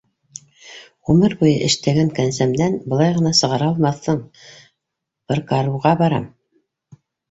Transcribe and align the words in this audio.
Ғүмер 1.09 1.35
буйы 1.41 1.51
эштәгән 1.67 2.09
кәнсәмдән 2.21 2.79
былай 2.95 3.15
ғына 3.21 3.37
сығара 3.43 3.71
алмаҫһың- 3.75 4.21
пыркарурға 5.31 5.99
барам! 6.05 6.31